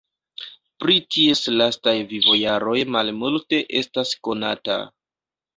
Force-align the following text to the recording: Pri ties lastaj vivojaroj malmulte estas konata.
Pri 0.83 0.95
ties 1.15 1.41
lastaj 1.61 1.93
vivojaroj 2.13 2.75
malmulte 2.97 3.63
estas 3.83 4.19
konata. 4.29 4.83